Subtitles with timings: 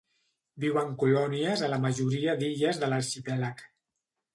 [0.63, 3.69] Viu en colònies a la majoria d'illes de l'arxipèlag.